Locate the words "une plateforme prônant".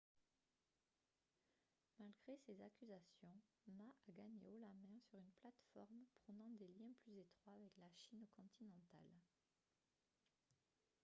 5.19-6.49